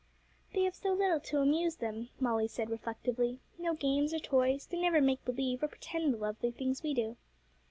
'They 0.55 0.63
have 0.63 0.73
so 0.73 0.93
little 0.93 1.19
to 1.19 1.37
amuse 1.37 1.75
them,' 1.75 2.09
Molly 2.19 2.47
said 2.47 2.71
reflectively: 2.71 3.37
'no 3.59 3.75
games 3.75 4.15
or 4.15 4.17
toys; 4.19 4.65
they 4.65 4.81
never 4.81 4.99
make 4.99 5.23
believe, 5.25 5.61
or 5.61 5.67
pretend 5.67 6.11
the 6.11 6.17
lovely 6.17 6.49
things 6.49 6.81
we 6.81 6.95
do.' 6.95 7.17